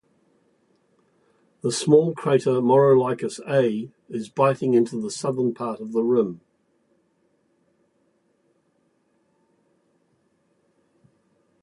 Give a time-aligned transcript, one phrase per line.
[1.61, 6.41] The small crater Maurolycus A is biting into the southern part of the rim.